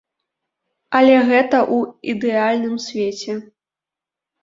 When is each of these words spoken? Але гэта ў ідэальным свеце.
Але 0.99 1.17
гэта 1.33 1.57
ў 1.75 1.77
ідэальным 2.17 2.75
свеце. 2.91 3.41